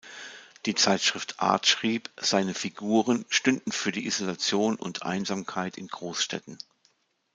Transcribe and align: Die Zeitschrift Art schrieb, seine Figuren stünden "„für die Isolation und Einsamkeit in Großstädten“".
Die 0.65 0.73
Zeitschrift 0.73 1.39
Art 1.41 1.67
schrieb, 1.67 2.09
seine 2.19 2.55
Figuren 2.55 3.23
stünden 3.29 3.71
"„für 3.71 3.91
die 3.91 4.07
Isolation 4.07 4.75
und 4.77 5.03
Einsamkeit 5.03 5.77
in 5.77 5.89
Großstädten“". 5.89 6.57